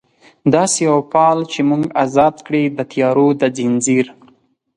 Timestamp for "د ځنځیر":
3.41-4.05